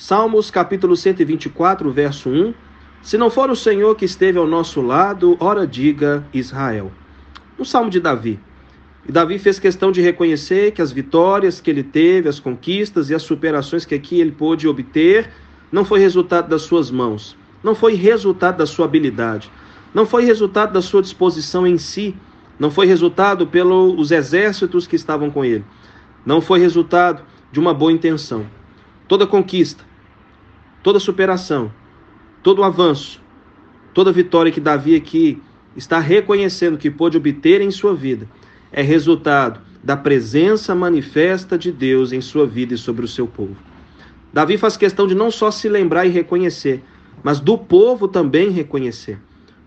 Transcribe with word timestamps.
Salmos 0.00 0.48
capítulo 0.48 0.96
124, 0.96 1.90
verso 1.90 2.30
1. 2.30 2.54
Se 3.02 3.18
não 3.18 3.28
for 3.28 3.50
o 3.50 3.56
Senhor 3.56 3.96
que 3.96 4.04
esteve 4.04 4.38
ao 4.38 4.46
nosso 4.46 4.80
lado, 4.80 5.36
ora 5.40 5.66
diga 5.66 6.24
Israel. 6.32 6.92
Um 7.58 7.64
salmo 7.64 7.90
de 7.90 7.98
Davi. 7.98 8.38
E 9.08 9.10
Davi 9.10 9.40
fez 9.40 9.58
questão 9.58 9.90
de 9.90 10.00
reconhecer 10.00 10.70
que 10.70 10.80
as 10.80 10.92
vitórias 10.92 11.60
que 11.60 11.68
ele 11.68 11.82
teve, 11.82 12.28
as 12.28 12.38
conquistas 12.38 13.10
e 13.10 13.14
as 13.14 13.22
superações 13.22 13.84
que 13.84 13.92
aqui 13.92 14.20
ele 14.20 14.30
pôde 14.30 14.68
obter, 14.68 15.32
não 15.72 15.84
foi 15.84 15.98
resultado 15.98 16.48
das 16.48 16.62
suas 16.62 16.92
mãos, 16.92 17.36
não 17.60 17.74
foi 17.74 17.94
resultado 17.94 18.58
da 18.58 18.66
sua 18.66 18.84
habilidade, 18.84 19.50
não 19.92 20.06
foi 20.06 20.24
resultado 20.24 20.72
da 20.72 20.80
sua 20.80 21.02
disposição 21.02 21.66
em 21.66 21.76
si, 21.76 22.14
não 22.56 22.70
foi 22.70 22.86
resultado 22.86 23.48
pelos 23.48 24.12
exércitos 24.12 24.86
que 24.86 24.94
estavam 24.94 25.28
com 25.28 25.44
ele, 25.44 25.64
não 26.24 26.40
foi 26.40 26.60
resultado 26.60 27.24
de 27.50 27.58
uma 27.58 27.74
boa 27.74 27.90
intenção. 27.90 28.46
Toda 29.08 29.26
conquista, 29.26 29.87
toda 30.82 31.00
superação, 31.00 31.72
todo 32.42 32.64
avanço, 32.64 33.20
toda 33.92 34.12
vitória 34.12 34.52
que 34.52 34.60
Davi 34.60 34.94
aqui 34.94 35.42
está 35.76 35.98
reconhecendo 35.98 36.78
que 36.78 36.90
pôde 36.90 37.16
obter 37.16 37.60
em 37.60 37.70
sua 37.70 37.94
vida 37.94 38.28
é 38.72 38.82
resultado 38.82 39.60
da 39.82 39.96
presença 39.96 40.74
manifesta 40.74 41.56
de 41.56 41.70
Deus 41.70 42.12
em 42.12 42.20
sua 42.20 42.46
vida 42.46 42.74
e 42.74 42.78
sobre 42.78 43.04
o 43.04 43.08
seu 43.08 43.26
povo. 43.26 43.56
Davi 44.32 44.58
faz 44.58 44.76
questão 44.76 45.06
de 45.06 45.14
não 45.14 45.30
só 45.30 45.50
se 45.50 45.68
lembrar 45.68 46.04
e 46.04 46.10
reconhecer, 46.10 46.82
mas 47.22 47.40
do 47.40 47.56
povo 47.56 48.06
também 48.06 48.50
reconhecer. 48.50 49.18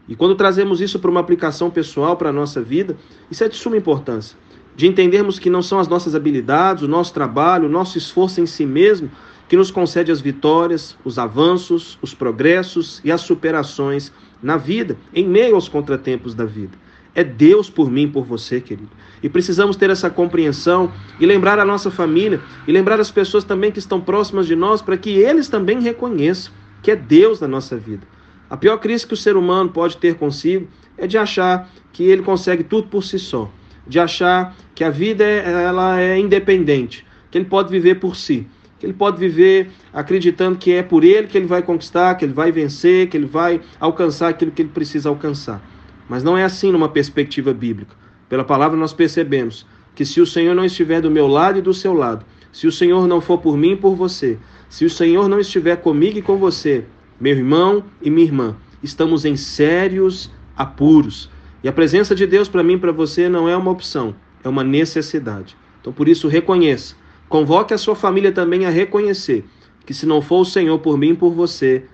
E 0.07 0.15
quando 0.15 0.35
trazemos 0.35 0.81
isso 0.81 0.99
para 0.99 1.09
uma 1.09 1.19
aplicação 1.19 1.69
pessoal 1.69 2.17
para 2.17 2.29
a 2.29 2.33
nossa 2.33 2.61
vida, 2.61 2.97
isso 3.29 3.43
é 3.43 3.49
de 3.49 3.55
suma 3.55 3.77
importância. 3.77 4.37
De 4.75 4.87
entendermos 4.87 5.39
que 5.39 5.49
não 5.49 5.61
são 5.61 5.79
as 5.79 5.87
nossas 5.87 6.15
habilidades, 6.15 6.83
o 6.83 6.87
nosso 6.87 7.13
trabalho, 7.13 7.67
o 7.67 7.71
nosso 7.71 7.97
esforço 7.97 8.41
em 8.41 8.45
si 8.45 8.65
mesmo 8.65 9.09
que 9.51 9.57
nos 9.57 9.69
concede 9.69 10.13
as 10.13 10.21
vitórias, 10.21 10.97
os 11.03 11.19
avanços, 11.19 11.99
os 12.01 12.13
progressos 12.13 13.01
e 13.03 13.11
as 13.11 13.19
superações 13.19 14.09
na 14.41 14.55
vida, 14.55 14.95
em 15.13 15.27
meio 15.27 15.55
aos 15.55 15.67
contratempos 15.67 16.33
da 16.33 16.45
vida. 16.45 16.71
É 17.13 17.21
Deus 17.21 17.69
por 17.69 17.91
mim, 17.91 18.07
por 18.07 18.23
você, 18.23 18.61
querido. 18.61 18.87
E 19.21 19.27
precisamos 19.27 19.75
ter 19.75 19.89
essa 19.89 20.09
compreensão 20.09 20.89
e 21.19 21.25
lembrar 21.25 21.59
a 21.59 21.65
nossa 21.65 21.91
família 21.91 22.39
e 22.65 22.71
lembrar 22.71 22.97
as 23.01 23.11
pessoas 23.11 23.43
também 23.43 23.73
que 23.73 23.79
estão 23.79 23.99
próximas 23.99 24.47
de 24.47 24.55
nós 24.55 24.81
para 24.81 24.95
que 24.95 25.09
eles 25.09 25.49
também 25.49 25.81
reconheçam 25.81 26.53
que 26.81 26.89
é 26.89 26.95
Deus 26.95 27.41
na 27.41 27.47
nossa 27.49 27.75
vida. 27.75 28.07
A 28.49 28.55
pior 28.55 28.77
crise 28.77 29.05
que 29.05 29.15
o 29.15 29.17
ser 29.17 29.35
humano 29.35 29.69
pode 29.69 29.97
ter 29.97 30.15
consigo 30.15 30.65
é 30.97 31.05
de 31.05 31.17
achar 31.17 31.69
que 31.91 32.05
ele 32.05 32.21
consegue 32.21 32.63
tudo 32.63 32.87
por 32.87 33.03
si 33.03 33.19
só, 33.19 33.51
de 33.85 33.99
achar 33.99 34.55
que 34.73 34.85
a 34.85 34.89
vida 34.89 35.25
é, 35.25 35.65
ela 35.65 35.99
é 35.99 36.17
independente, 36.17 37.05
que 37.29 37.37
ele 37.37 37.43
pode 37.43 37.69
viver 37.69 37.95
por 37.95 38.15
si 38.15 38.47
que 38.81 38.87
ele 38.87 38.93
pode 38.93 39.19
viver 39.19 39.69
acreditando 39.93 40.57
que 40.57 40.71
é 40.71 40.81
por 40.81 41.03
ele 41.03 41.27
que 41.27 41.37
ele 41.37 41.45
vai 41.45 41.61
conquistar, 41.61 42.15
que 42.15 42.25
ele 42.25 42.33
vai 42.33 42.51
vencer, 42.51 43.07
que 43.09 43.15
ele 43.15 43.27
vai 43.27 43.61
alcançar 43.79 44.29
aquilo 44.29 44.49
que 44.49 44.63
ele 44.63 44.69
precisa 44.69 45.07
alcançar. 45.07 45.61
Mas 46.09 46.23
não 46.23 46.35
é 46.35 46.43
assim 46.43 46.71
numa 46.71 46.89
perspectiva 46.89 47.53
bíblica. 47.53 47.95
Pela 48.27 48.43
palavra 48.43 48.75
nós 48.75 48.91
percebemos 48.91 49.67
que 49.93 50.03
se 50.03 50.19
o 50.19 50.25
Senhor 50.25 50.55
não 50.55 50.65
estiver 50.65 50.99
do 50.99 51.11
meu 51.11 51.27
lado 51.27 51.59
e 51.59 51.61
do 51.61 51.75
seu 51.75 51.93
lado, 51.93 52.25
se 52.51 52.65
o 52.65 52.71
Senhor 52.71 53.07
não 53.07 53.21
for 53.21 53.37
por 53.37 53.55
mim 53.55 53.73
e 53.73 53.75
por 53.75 53.95
você, 53.95 54.39
se 54.67 54.83
o 54.83 54.89
Senhor 54.89 55.29
não 55.29 55.39
estiver 55.39 55.75
comigo 55.75 56.17
e 56.17 56.23
com 56.23 56.37
você, 56.37 56.83
meu 57.19 57.33
irmão 57.33 57.83
e 58.01 58.09
minha 58.09 58.25
irmã, 58.25 58.55
estamos 58.81 59.25
em 59.25 59.35
sérios 59.35 60.31
apuros. 60.57 61.29
E 61.63 61.69
a 61.69 61.71
presença 61.71 62.15
de 62.15 62.25
Deus 62.25 62.49
para 62.49 62.63
mim 62.63 62.73
e 62.73 62.79
para 62.79 62.91
você 62.91 63.29
não 63.29 63.47
é 63.47 63.55
uma 63.55 63.69
opção, 63.69 64.15
é 64.43 64.49
uma 64.49 64.63
necessidade. 64.63 65.55
Então 65.79 65.93
por 65.93 66.07
isso 66.09 66.27
reconheça 66.27 66.95
Convoque 67.31 67.73
a 67.73 67.77
sua 67.77 67.95
família 67.95 68.29
também 68.29 68.65
a 68.65 68.69
reconhecer 68.69 69.45
que 69.85 69.93
se 69.93 70.05
não 70.05 70.21
for 70.21 70.41
o 70.41 70.45
Senhor 70.45 70.77
por 70.79 70.97
mim 70.97 71.11
e 71.11 71.15
por 71.15 71.31
você, 71.31 71.85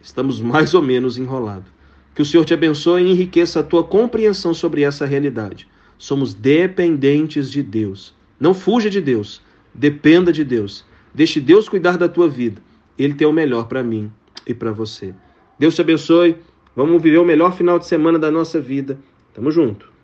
estamos 0.00 0.38
mais 0.40 0.74
ou 0.74 0.80
menos 0.80 1.18
enrolados. 1.18 1.68
Que 2.14 2.22
o 2.22 2.24
Senhor 2.24 2.44
te 2.44 2.54
abençoe 2.54 3.02
e 3.02 3.10
enriqueça 3.10 3.58
a 3.58 3.62
tua 3.64 3.82
compreensão 3.82 4.54
sobre 4.54 4.84
essa 4.84 5.04
realidade. 5.04 5.66
Somos 5.98 6.34
dependentes 6.34 7.50
de 7.50 7.64
Deus. 7.64 8.14
Não 8.38 8.54
fuja 8.54 8.88
de 8.88 9.00
Deus. 9.00 9.42
Dependa 9.74 10.32
de 10.32 10.44
Deus. 10.44 10.84
Deixe 11.12 11.40
Deus 11.40 11.68
cuidar 11.68 11.98
da 11.98 12.08
tua 12.08 12.28
vida. 12.28 12.62
Ele 12.96 13.14
tem 13.14 13.26
o 13.26 13.32
melhor 13.32 13.66
para 13.66 13.82
mim 13.82 14.08
e 14.46 14.54
para 14.54 14.70
você. 14.70 15.12
Deus 15.58 15.74
te 15.74 15.80
abençoe. 15.80 16.36
Vamos 16.76 17.02
viver 17.02 17.18
o 17.18 17.24
melhor 17.24 17.56
final 17.56 17.76
de 17.76 17.88
semana 17.88 18.20
da 18.20 18.30
nossa 18.30 18.60
vida. 18.60 18.96
Tamo 19.34 19.50
junto. 19.50 19.91